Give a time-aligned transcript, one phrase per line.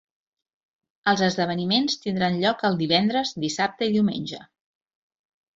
[1.11, 4.45] Els esdeveniments tindran lloc el divendres, dissabte i diumenge.